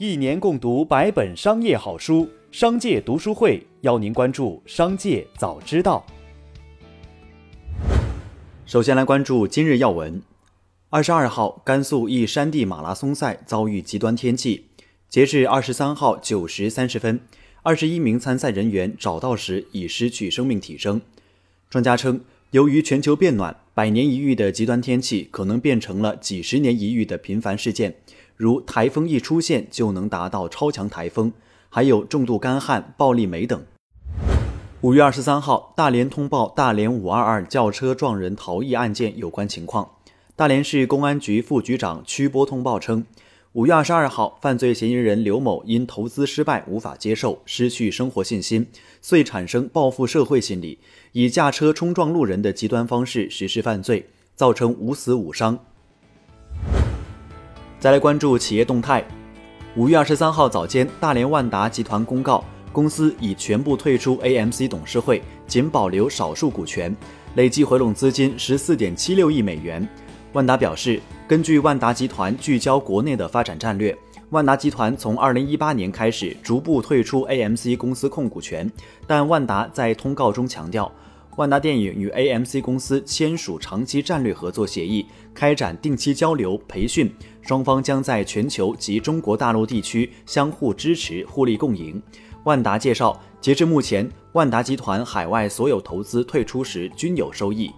[0.00, 6.06] 一年共读百本商业好书，商界读书会邀您关注商界早知道。
[8.64, 10.22] 首先来关注今日要闻。
[10.88, 14.66] 二十二号，甘肃一山地马拉松赛遭遇极端天气，
[15.08, 17.18] 截至二十三号九时三十分，
[17.64, 21.00] 二十一名参赛人员找到时已失去生命体征。
[21.68, 22.20] 专家称，
[22.52, 27.96] 由于全球变暖，百年一遇的极端天气可能变成了几十年一遇的频繁事件。
[28.38, 31.32] 如台风一出现就能达到超强台风，
[31.68, 33.60] 还有重度干旱、暴力霾等。
[34.82, 39.90] 五月二十三号，大连通报大连五二二轿车撞人逃逸案件有关情况。
[40.36, 43.04] 大连市公安局副局长曲波通报称，
[43.54, 48.68] 五月二十二号，犯罪嫌疑人刘某因投资失败无法接受，失去生活信心，
[49.02, 50.78] 遂产生报复社会心理，
[51.10, 55.58] 以驾车冲撞路人的极端方式实施犯罪，造成五死五伤。
[57.80, 59.04] 再来关注企业动态。
[59.76, 66.94] 五月二十三号早间，大连万达集团公告，公司已全部退出 AMC 董事会，仅保留少数股权，
[67.36, 69.88] 累计回笼资金十四点七六亿美元。
[70.32, 73.96] 万达表示，根据万达集团聚焦国内的发展战略，
[74.30, 78.68] 万达集团从二零一八年开始逐步退出 AMC 公司控股权，
[79.06, 80.90] 但万达在通告中强调。
[81.38, 87.08] 万达电影与 AMC 公司签署长期战略合作协议，开展定期交流培训，
[87.42, 92.02] 双方将在全球及中国大陆地区相互支持、互利共赢。
[92.42, 97.70] 万达介绍，截至目前，万达集团海外所有投资退出时均有收益。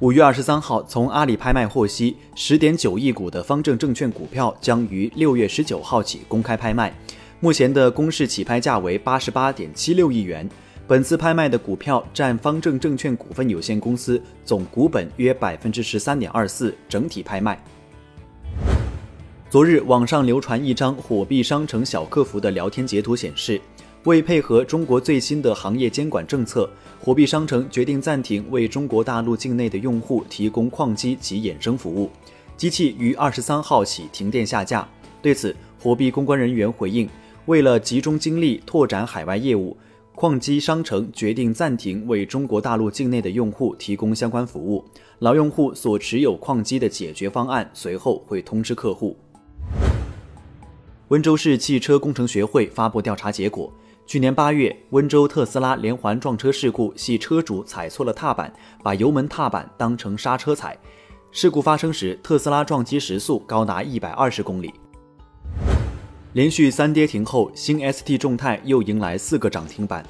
[0.00, 6.92] 五月二十三号，从阿里拍卖获悉，十点九亿股的方正证券股票将于六月十九号起公开拍卖，
[7.38, 10.50] 目前的公示起拍价为八十八点七六亿元。
[10.86, 17.58] 本次拍卖的股票占方正证券股份有限公司总股本约百分之十三点二四，整体拍卖。
[19.48, 23.58] 昨日网上流传一张火币商城小客服的聊天截图，显示
[24.02, 26.68] 为配合中国最新的行业监管政策，
[27.00, 32.10] 火币商城决定暂停为中国大陆境内的用户提供矿机及衍生服务，
[32.58, 34.86] 机器于二十三号起停电下架。
[35.22, 37.08] 对此，火币公关人员回应，
[37.46, 39.74] 为了集中精力拓展海外业务。
[40.16, 44.84] 矿机商城决定暂停为中国大陆境内的用户提供相关服务，
[45.18, 49.16] 老用户所持有矿机的解决方案随后会通知客户。
[51.08, 53.72] 温州市汽车工程学会发布调查结果，
[54.06, 58.52] 去年八月，温州特斯拉连环撞车事故系车主踩错了踏板，
[58.84, 60.78] 把油门踏板当成刹车踩。
[61.32, 64.72] 事故发生时，特斯拉撞击时速高达一百二十公里。
[66.34, 70.04] 连续三跌停后，新 ST 众泰又迎来四个涨停板。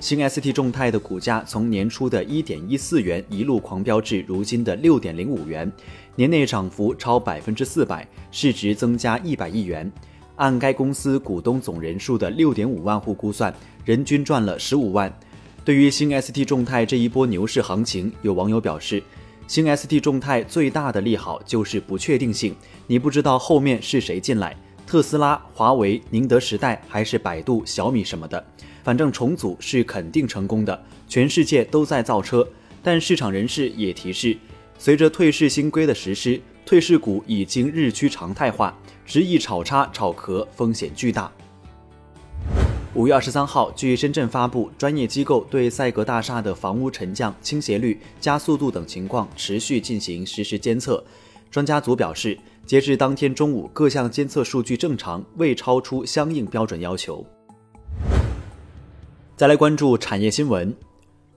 [0.00, 5.70] 新 ST 众泰的股价从年初的一点一四元一路狂飙至如今的六点零五元，
[6.16, 9.88] 年内涨幅超百分之四百，市值增加一百亿元。
[10.34, 15.16] 按该公司股东总人数的六点五万户估算，人均赚了十五万。
[15.64, 19.00] 对于新 ST 众泰这一波牛市行情，有网友表示，
[19.46, 22.52] 新 ST 众泰最大的利好就是不确定性，
[22.88, 24.56] 你不知道后面是谁进来。
[24.88, 28.42] 特斯拉、华为、宁德时代还是百度、小米什么的，
[28.82, 30.82] 反正重组是肯定成功的。
[31.06, 32.48] 全世界都在造车，
[32.82, 34.34] 但市场人士也提示，
[34.78, 41.30] 随着退市新规的实施，退市股已经日趋常态化，执意炒差炒壳风险巨大。
[42.94, 51.04] 五月二十三号，据深圳发布，专业机构对赛格大厦的房屋沉降、倾斜率、加速度等情况持续进行实时监测。
[51.50, 52.38] 专家组表示。
[52.66, 57.24] 截至当天中午，各项监测数据正常，未超出相应标准要求。
[59.36, 60.76] 再来关注产业新闻。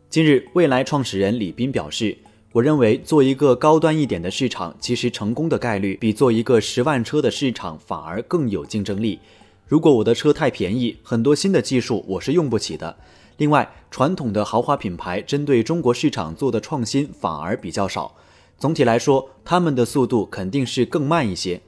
[0.09, 2.17] 近日，蔚来创始人李斌表示
[2.51, 9.17] ：“我认为做一个高端一点的市场，其实成功的概率比做一个十万车的市场反而更有竞争力。
[9.65, 12.97] 如果我的车太便宜，很多新的技术我是用不起的。
[13.37, 18.13] 另外，传统的豪华品牌针对中国市场做的创新反而比较少。”
[18.61, 21.59] 总体来说，他们的速度肯定是更慢一些。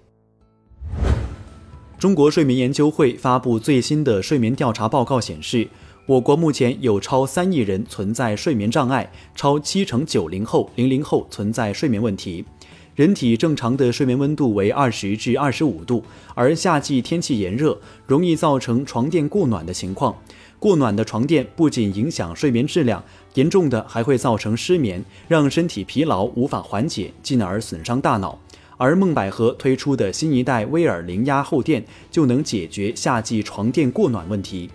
[1.97, 5.67] 中国睡眠研究会发布最新的睡眠调查报告显示，
[6.05, 12.45] 我国目前有超三亿人存在睡眠障碍，超七成九零后、零零后存在睡眠问题。
[12.93, 16.03] 人体正常的睡眠温度为二十至二十五度，
[16.35, 17.75] 而夏季天气炎热，
[18.05, 20.16] 容易造成床垫过暖的情况。
[20.63, 28.39] 过暖的床垫不仅影响睡眠质量，严重的还会造成失眠，让身体疲劳无法缓解，进而损伤大脑。
[28.77, 34.69] 而梦百合推出的新一代威尔零压厚垫就能解决夏季床垫过暖问题。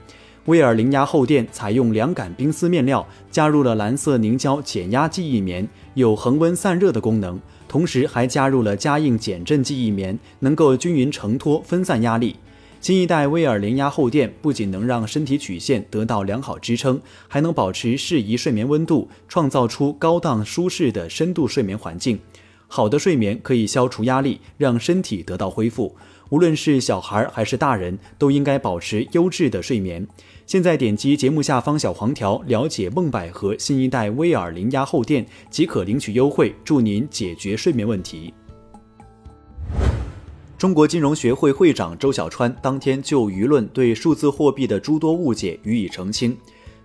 [0.45, 12.37] 威尔零压厚垫采用凉感冰丝面料，加入了蓝色凝胶减压记忆棉，有恒温散热的功能，同时还加入了加硬减震记忆棉，能够均匀承托、分散压力。
[12.81, 22.19] 新一代威尔零压厚垫不仅能让身体曲线得到良好支撑，还能保持适宜睡眠温度，创造出高档舒适的深度睡眠环境。
[22.69, 25.97] 好的睡眠可以消除压力，让身体得到恢复。
[26.31, 30.07] 无论是小孩还是大人，都应该保持优质的睡眠。
[30.47, 38.33] 现在点击节目下方小黄条，了解梦百合新一代威尔零压厚垫，即可领取优惠，助您解决睡眠问题。
[40.59, 46.37] 中国金融学会会长周小川当天就舆论对数字货币的诸多误解予以澄清。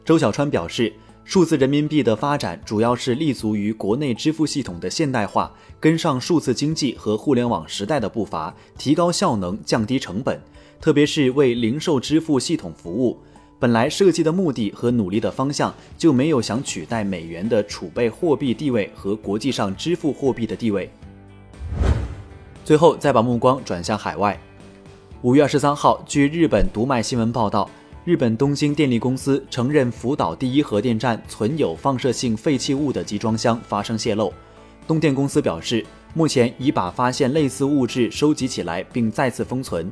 [0.06, 0.94] 周小川表示，
[1.26, 10.40] 数字人民币的发展主要是立足于国内支付系统的现代化，跟上数字经济和互联网时代的步伐，提高效能，降低成本，
[10.80, 13.18] 特别是为零售支付系统服务。
[13.58, 20.88] 本来设计的目的和努力的方向就没有想取代美元的储备货币地位和国际上支付货币的地位。
[22.66, 24.40] 最后，再把目光转向海外。
[25.22, 27.70] 五月二十三号，据日本读卖新闻报道，
[28.06, 34.32] 日本东京电力公司承认福岛第一核电站存有放射性废弃物的集装箱发生泄漏。
[34.88, 39.92] 东电公司表示，目前已把发现类似物质收集起来并再次封存。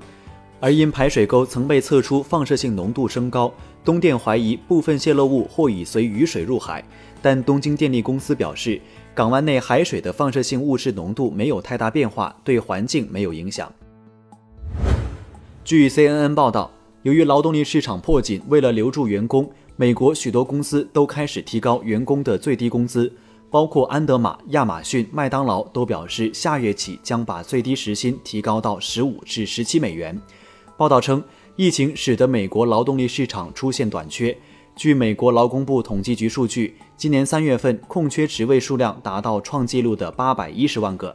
[0.62, 3.52] 而因排水沟曾被测出放射性浓度升高，
[3.84, 6.82] 东电怀疑部分泄漏物或已随雨水入海。
[7.22, 8.80] 但东京电力公司表示。
[9.14, 13.70] 港湾内海水的放射性物质浓度没有太大变化，对环境没有影响。
[15.66, 16.72] 据 CNN 报道，
[17.04, 23.12] 由于劳动力市场迫紧，为了留住员工，美国许多公司都开始提高员工的最低工资，
[23.50, 30.18] 包括安德玛、亚马逊、麦当劳都表示下月起将把最低时薪提高到十五至十七美元。
[30.78, 31.22] 报道称，
[31.58, 34.36] 疫情使得美国劳动力市场出现短缺。
[34.82, 41.14] 据美国劳工部统计局数据，今年三月份空缺职位数量达到创纪录的八百一十万个。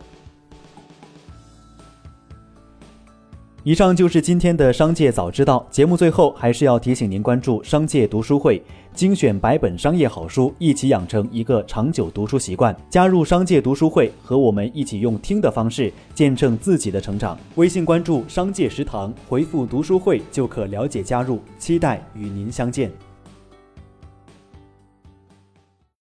[3.64, 5.96] 以上就是今天的《商界早知道》节目。
[5.96, 8.62] 最后，还是要提醒您关注商界读书会，
[8.94, 12.72] 精选百本商业好书，一起养成一个长久读书习惯。
[12.88, 17.36] 加入商界读书会，和我们一起用听的方式见证自己的成长。
[17.56, 21.40] 微信关注“商界食堂”，回复“读书会”就可了解加入。
[21.58, 22.88] 期待与您相见。